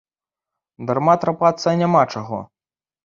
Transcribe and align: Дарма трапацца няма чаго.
Дарма 0.89 1.15
трапацца 1.25 1.77
няма 1.83 2.01
чаго. 2.15 2.39